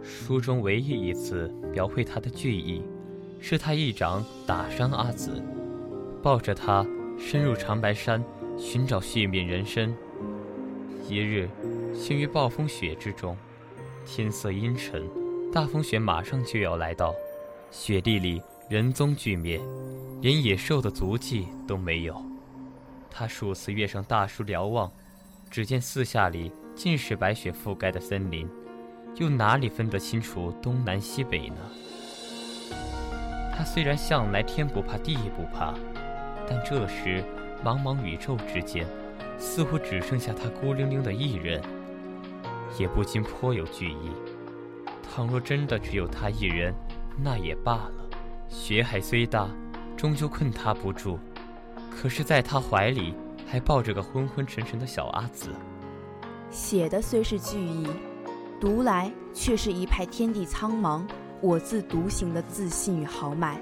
[0.05, 2.83] 书中唯一一次描绘他的惧意，
[3.41, 5.43] 是他一掌打伤阿紫，
[6.23, 6.87] 抱着他
[7.19, 8.23] 深入长白山
[8.59, 9.95] 寻找续命人参。
[11.09, 11.49] 一日，
[11.95, 13.35] 行于暴风雪之中，
[14.05, 15.03] 天色阴沉，
[15.51, 17.15] 大风雪马上就要来到。
[17.73, 19.59] 雪地里人踪俱灭，
[20.21, 22.23] 连野兽的足迹都没有。
[23.11, 24.93] 他数次跃上大树瞭望，
[25.51, 28.47] 只见四下里尽是白雪覆盖的森林，
[29.17, 31.57] 又哪里分得清楚东南西北呢？
[33.57, 35.73] 他虽然向来天不怕地不怕，
[36.47, 37.25] 但这时
[37.65, 38.87] 茫茫宇宙之间，
[39.39, 41.59] 似乎只剩下他孤零零的一人，
[42.79, 44.11] 也不禁颇有惧意。
[45.03, 46.75] 倘若真的只有他一人，
[47.17, 47.93] 那也罢了，
[48.49, 49.49] 雪海虽大，
[49.97, 51.19] 终究困他不住。
[51.91, 53.15] 可是，在他怀里
[53.47, 55.51] 还抱着个昏昏沉沉的小阿紫。
[56.51, 57.87] 写的虽是句意，
[58.61, 61.03] 读来却是一派天地苍茫，
[61.41, 63.61] 我自独行的自信与豪迈。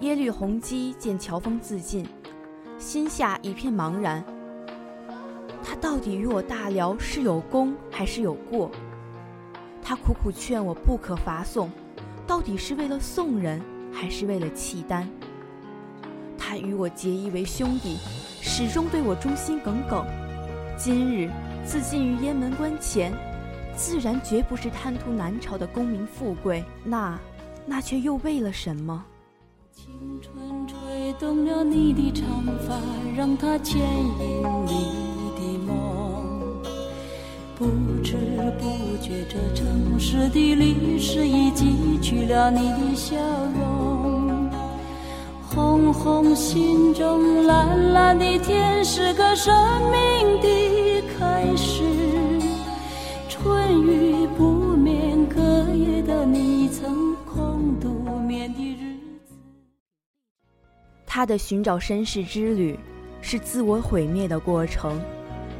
[0.00, 2.06] 耶律洪基见乔峰自尽，
[2.78, 4.22] 心下一片茫然。
[5.62, 8.70] 他到底与我大辽是有功还是有过？
[9.88, 11.70] 他苦苦劝我不可伐宋，
[12.26, 13.58] 到底是为了宋人
[13.90, 15.08] 还是为了契丹？
[16.36, 17.96] 他与我结义为兄弟，
[18.42, 20.04] 始终对我忠心耿耿。
[20.76, 21.30] 今日
[21.64, 23.14] 自尽于雁门关前，
[23.74, 27.18] 自然绝不是贪图南朝的功名富贵，那，
[27.64, 29.02] 那却又为了什么？
[29.72, 32.78] 青春吹动了你的长发，
[33.16, 35.07] 让它牵引你
[38.08, 38.16] 知
[38.58, 43.14] 不觉，这城市的历史已记取了你的笑
[43.60, 44.48] 容。
[45.42, 49.54] 红红心中，蓝蓝的天，是个生
[49.90, 51.82] 命的开始。
[53.28, 59.34] 春雨不眠，隔夜的你曾空独眠的日子。
[61.04, 62.78] 他的寻找身世之旅，
[63.20, 64.98] 是自我毁灭的过程，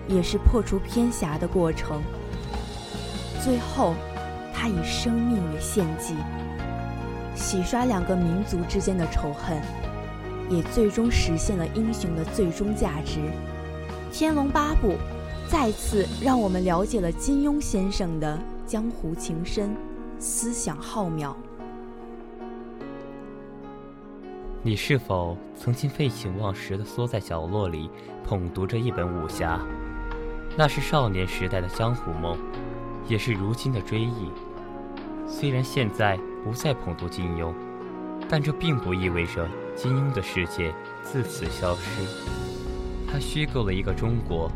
[0.09, 2.01] 也是破除偏狭的过程。
[3.49, 3.95] 最后，
[4.53, 6.15] 他以生命为献祭，
[7.35, 9.59] 洗刷两个民族之间的仇恨。
[10.51, 13.21] 也最终实现了英雄的最终价值。
[14.13, 14.89] 《天龙八部》
[15.51, 19.75] 再次让我们了解了金庸先生的江湖情深、
[20.19, 21.35] 思想浩渺。
[24.63, 27.89] 你是否曾经废寝忘食地缩在角落里，
[28.27, 29.59] 捧读着一本武侠？
[30.55, 32.37] 那是少年时代的江湖梦，
[33.09, 34.31] 也是如今的追忆。
[35.27, 37.53] 虽然现在不再捧读金庸，
[38.29, 39.49] 但这并不意味着。
[39.75, 42.03] 金庸的世界自此消失，
[43.07, 44.51] 他虚构了一个中国，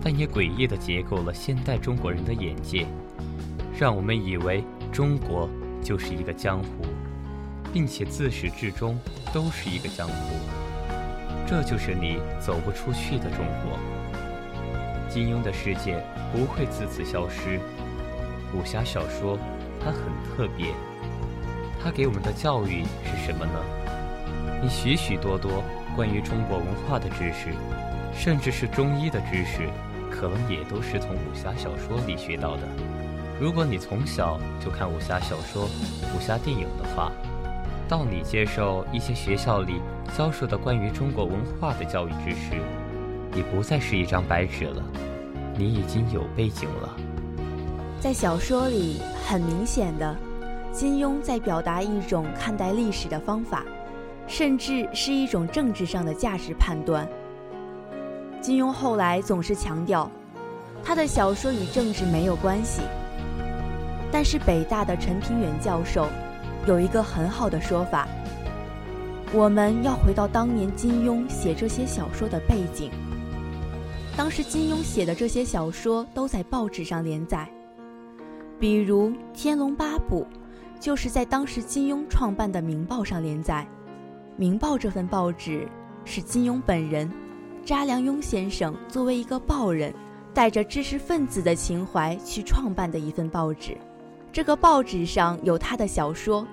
[0.00, 2.86] 但也诡异地结构了现代中国人的眼界，
[3.76, 5.50] 让我们以为中国
[5.82, 6.86] 就是一个江湖，
[7.72, 8.96] 并且自始至终
[9.34, 10.14] 都是一个江湖。
[11.44, 13.76] 这就是你走不出去的中国。
[15.08, 16.00] 金庸的世界
[16.32, 17.58] 不会自此消失。
[18.54, 19.38] 武侠小说
[19.82, 20.66] 它很特别，
[21.82, 23.60] 它给我们的教育是什么呢？
[24.62, 25.64] 你许许多多
[25.96, 27.48] 关于中国文化的知识，
[28.14, 29.68] 甚至是中医的知识，
[30.10, 32.62] 可能也都是从武侠小说里学到的。
[33.40, 37.10] 如果你从小就看武侠小说、武侠电影的话，
[37.88, 39.80] 到你接受一些学校里
[40.16, 42.54] 教授的关于中国文化的教育知识，
[43.32, 44.82] 你不再是一张白纸了，
[45.56, 46.96] 你已经有背景了。
[48.02, 50.16] 在小说里，很明显的，
[50.72, 53.64] 金庸在表达一种看待历史的方法。
[54.26, 57.06] 甚至是一种政治上的价值判断。
[58.40, 60.10] 金庸后来总是强调，
[60.82, 62.82] 他的小说与政治没有关系。
[64.10, 66.08] 但是北大的陈平远教授
[66.66, 68.08] 有一个很好的说法：
[69.32, 72.90] 我们要回到当年金庸写这些小说的背景。
[74.16, 77.46] 当时金庸写的这些小说都在报纸上连载，
[78.62, 80.24] 比如《天龙八部》，
[80.80, 83.66] 就是在当时金庸创办的《明报》上连载。
[84.36, 85.66] 《明报》这份报纸
[86.04, 87.10] 是金庸本人，
[87.64, 89.92] 查良镛先生作为一个报人，
[90.32, 93.76] 带着知识分子的情怀去创办的一份报纸。
[94.30, 96.46] 这个报纸上有他的小说，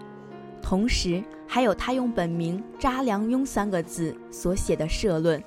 [0.64, 5.40] 同时还有他用本名查良镛三个字所写的社论。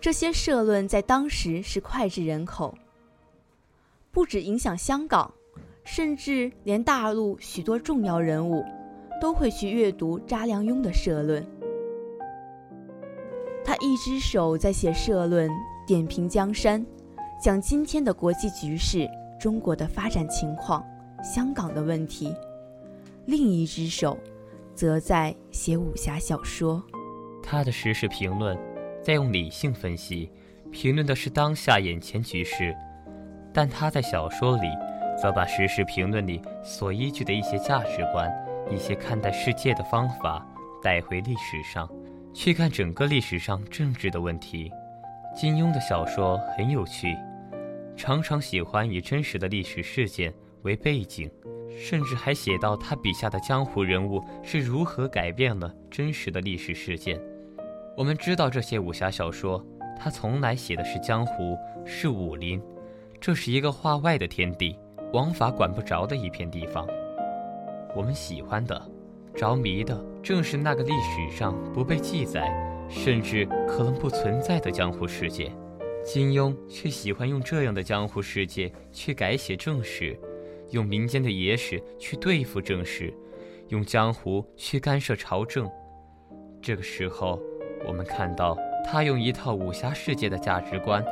[0.00, 2.76] 这些社论在当时是脍炙人口，
[4.10, 5.32] 不止影响香港，
[5.84, 8.64] 甚至连大陆许多重要人物
[9.20, 11.44] 都会去阅读查良镛的社论。
[13.64, 15.48] 他一只手在写社论，
[15.86, 16.84] 点评江山，
[17.42, 20.84] 讲今天的国际局势、中国的发展情况、
[21.22, 22.34] 香港的问题；
[23.26, 24.18] 另一只手，
[24.74, 26.82] 则在写武侠小说。
[27.42, 28.58] 他的时事评论，
[29.02, 30.30] 在用理性分析，
[30.70, 32.74] 评论的是当下眼前局势；
[33.52, 34.68] 但他在小说里，
[35.20, 38.30] 则把时事评论里所依据的一些价值观、
[38.70, 40.46] 一些看待世界的方法
[40.82, 41.88] 带回历史上。
[42.32, 44.70] 去看整个历史上政治的问题。
[45.34, 47.16] 金庸的小说很有趣，
[47.96, 51.30] 常常喜欢以真实的历史事件为背景，
[51.76, 57.20] 甚至还写到他笔下的江湖人物是如何改变了真实的历史事件。
[57.96, 59.64] 我们知道这些武侠小说，
[59.98, 62.62] 他从来写的是江湖，是武林，
[63.20, 64.78] 这是一个画外的天地，
[65.12, 66.86] 王法管不着的一片地方。
[67.94, 68.90] 我们喜欢的。
[69.32, 72.52] 着迷的正是那个历史上不被记载，
[72.88, 75.52] 甚至可能不存在的江湖世界。
[76.04, 80.18] 金庸却喜欢用这样的江湖世界去改写正史，
[80.70, 83.14] 用民间的野史去对付正史，
[83.68, 85.70] 用江湖去干涉朝政。
[86.60, 87.40] 这个时候，
[87.86, 91.04] 我们看到他用一套武侠世界的价值观，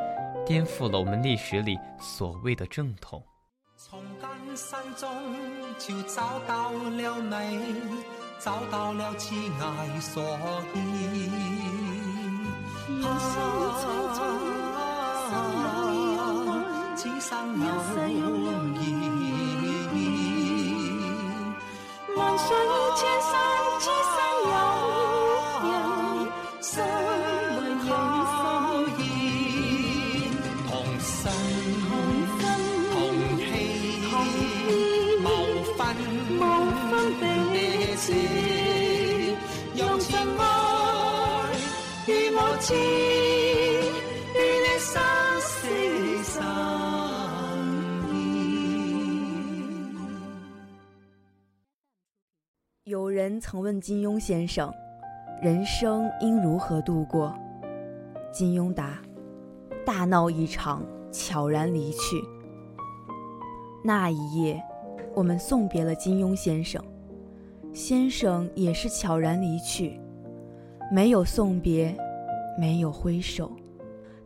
[0.45, 3.23] 颠覆了我们历史里所谓的正统。
[4.59, 5.09] 一生中
[5.79, 7.61] 就找到了你，
[8.41, 10.21] 找到了挚爱所
[10.75, 10.77] 依。
[12.89, 13.33] 人生
[13.79, 13.81] 匆
[14.17, 14.21] 匆，
[16.97, 17.31] 只生
[17.61, 18.85] 有世有容易。
[22.17, 22.49] 万水
[22.97, 23.33] 千山，
[23.79, 23.87] 只
[52.85, 54.71] 有人曾问金庸先生
[55.41, 57.35] ：“人生应如何度过？”
[58.33, 58.99] 金庸答
[59.85, 62.23] ：“大闹一场，悄然离去。”
[63.85, 64.63] 那一夜，
[65.15, 66.83] 我们送别了金庸先生，
[67.73, 69.99] 先生也是悄然离去，
[70.93, 71.97] 没有送别，
[72.59, 73.53] 没有挥手，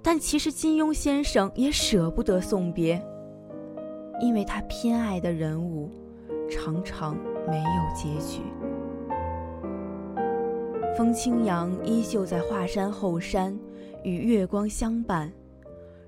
[0.00, 3.00] 但其实金庸先生也舍不得送别，
[4.20, 5.90] 因为他偏爱的人物
[6.50, 7.14] 常常
[7.46, 8.40] 没有结局。
[10.96, 13.58] 风清扬依旧在华山后山，
[14.02, 15.30] 与月光相伴，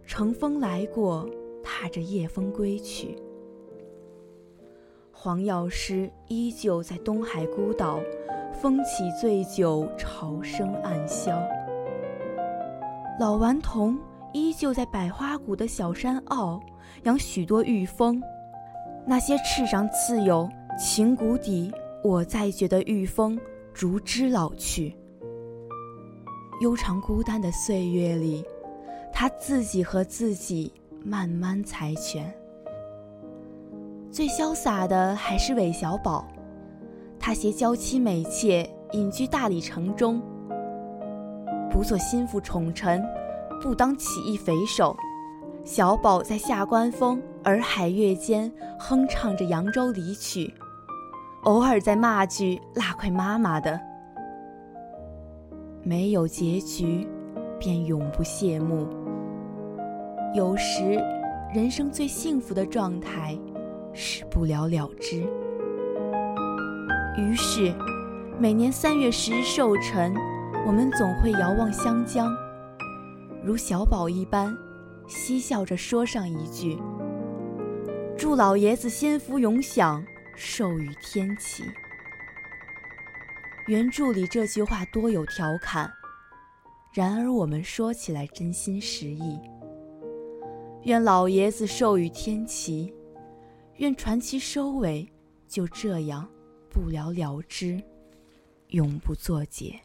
[0.06, 1.28] 乘风来过，
[1.62, 3.16] 踏着夜风归去。
[5.12, 7.98] 黄药师依旧在东海孤岛，
[8.52, 11.42] 风起醉酒，潮生暗消。
[13.16, 13.96] 老顽童
[14.32, 16.60] 依旧在百花谷的小山坳，
[17.04, 18.20] 养许多玉蜂。
[19.06, 23.38] 那些翅上刺有“情谷底，我在觉”的玉蜂，
[23.72, 24.96] 逐之老去。
[26.60, 28.44] 悠长孤单的岁月里，
[29.12, 30.72] 他自己和自己
[31.04, 32.34] 慢慢猜拳。
[34.10, 36.26] 最潇洒的还是韦小宝，
[37.20, 40.20] 他携娇妻美妾隐居大理城中，
[41.74, 43.04] 不做心腹宠臣，
[43.60, 44.96] 不当起义匪首。
[45.64, 48.48] 小宝在下关风、洱海月间
[48.78, 50.54] 哼唱着扬州离曲，
[51.42, 53.80] 偶尔在骂句“辣块妈妈的”。
[55.82, 57.08] 没有结局，
[57.58, 58.86] 便永不谢幕。
[60.32, 61.02] 有时，
[61.52, 63.36] 人生最幸福的状态
[63.92, 65.26] 是不了了之。
[67.16, 67.74] 于是，
[68.38, 70.14] 每年三月十日寿辰，
[70.66, 72.34] 我们总会遥望湘江，
[73.44, 74.56] 如小宝一般，
[75.06, 76.78] 嬉笑着说上一句
[78.16, 80.02] ：“祝老爷子仙福永享，
[80.34, 81.64] 寿与天齐。”
[83.68, 85.92] 原著里这句话多有调侃，
[86.94, 89.38] 然而我们说起来真心实意。
[90.84, 92.90] 愿老爷子寿与天齐，
[93.76, 95.06] 愿传奇收尾
[95.46, 96.26] 就这样
[96.70, 97.82] 不了了之，
[98.68, 99.78] 永不作结。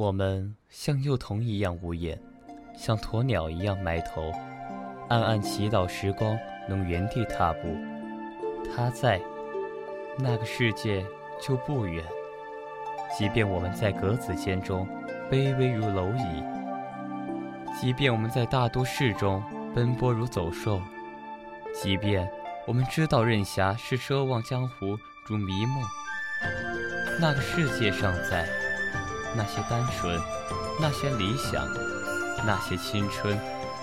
[0.00, 2.18] 我们像幼童一样无言，
[2.74, 4.32] 像鸵鸟一样埋头，
[5.10, 7.76] 暗暗祈祷时光能原地踏步。
[8.74, 9.20] 他在，
[10.18, 11.04] 那个世界
[11.38, 12.02] 就不远。
[13.14, 14.88] 即便我们在格子间中
[15.30, 16.42] 卑微如蝼蚁，
[17.78, 19.42] 即便我们在大都市中
[19.74, 20.80] 奔波如走兽，
[21.74, 22.26] 即便
[22.66, 24.96] 我们知道任侠是奢望江湖
[25.26, 25.84] 如迷梦，
[27.20, 28.48] 那个世界尚在，
[29.34, 30.20] 那些单纯，
[30.80, 31.66] 那些理想，
[32.44, 33.38] 那些青春，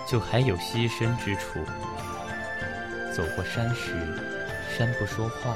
[0.07, 1.63] 就还有牺牲之处。
[3.15, 3.93] 走过山时，
[4.77, 5.55] 山不说话；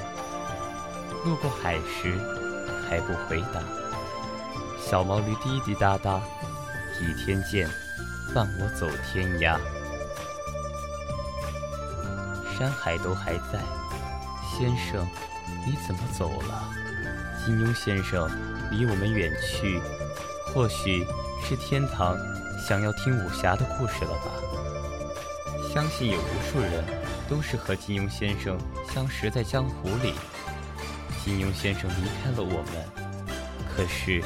[1.25, 2.17] 路过海时，
[2.89, 3.61] 海不回答，
[4.79, 6.19] 小毛驴滴滴答答，
[6.99, 7.69] 倚天剑，
[8.33, 9.59] 伴我走天涯。
[12.57, 13.59] 山海都还在，
[14.57, 15.07] 先生，
[15.65, 16.63] 你怎么走了？
[17.43, 18.29] 金庸先生
[18.71, 19.79] 离我们远去，
[20.47, 21.05] 或许
[21.43, 22.17] 是天堂
[22.67, 24.31] 想要听武侠的故事了吧？
[25.73, 26.83] 相信有无数人
[27.29, 28.57] 都是和金庸先生
[28.93, 30.13] 相识在江湖里。
[31.23, 33.35] 金庸先生离开了我们，
[33.75, 34.23] 可是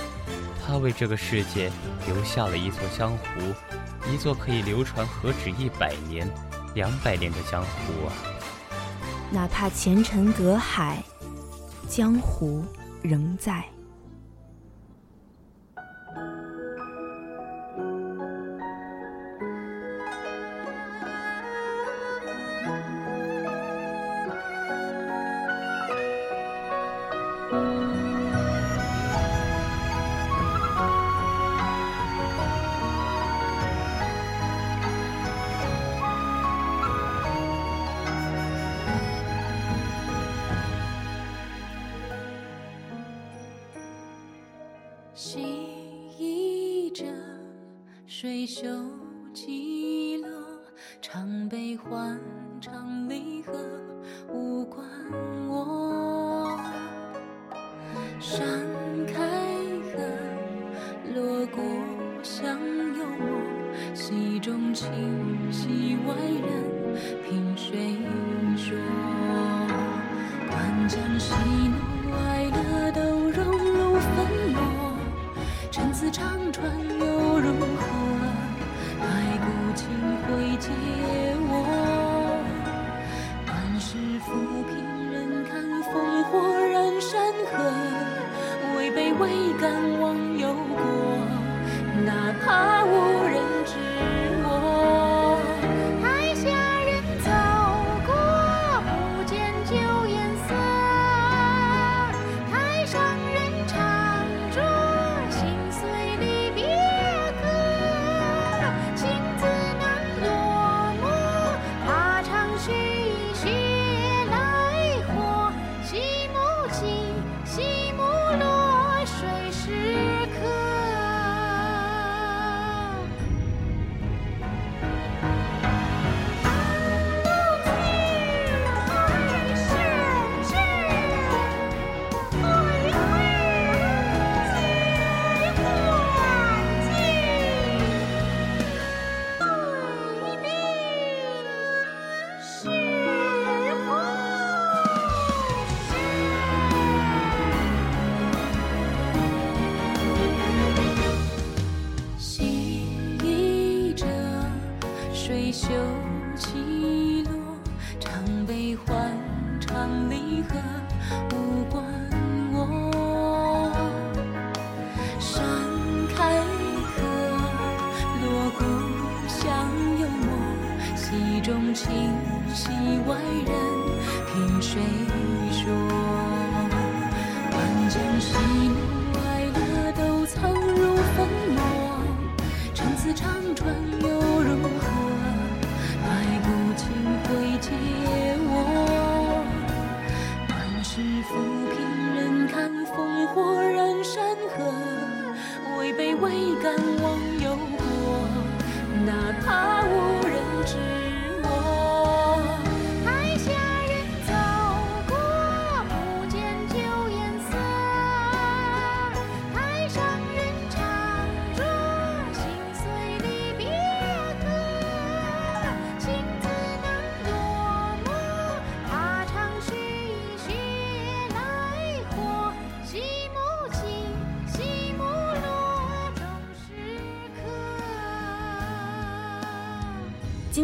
[0.65, 1.71] 他为这个世界
[2.07, 3.25] 留下了一座江湖，
[4.11, 6.27] 一座可以流传何止一百年、
[6.73, 8.13] 两百年的江湖啊！
[9.31, 11.03] 哪怕前尘隔海，
[11.89, 12.63] 江湖
[13.01, 13.63] 仍在。
[48.25, 48.94] 水袖。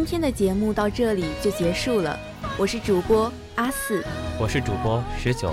[0.02, 2.18] 今天的节目到这里就结束了，
[2.58, 4.04] 我是主播阿四。
[4.36, 5.48] 我是主播十九。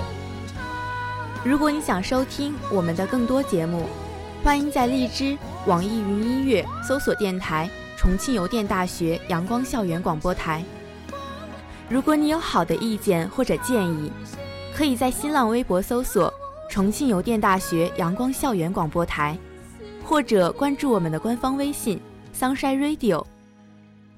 [1.46, 3.86] 如果你想收听我们的更多节目，
[4.44, 5.38] 欢迎在荔枝、
[5.68, 10.64] 网易云音乐搜索电台“重庆邮电大学阳光校园广播台”。
[11.88, 14.12] 如果你有好的意见或者建议，
[14.76, 16.34] 可以在新浪微博搜索
[16.68, 19.38] “重庆邮电大学阳光校园广播台”，
[20.04, 22.02] 或者关注我们的官方微信
[22.36, 23.24] “Sunshine Radio”。